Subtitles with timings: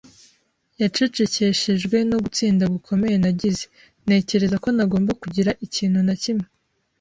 [0.81, 3.63] yacecekeshejwe no gutsinda gukomeye nagize.
[4.05, 6.47] Ntekereza ko ntagomba kugira ikintu na kimwe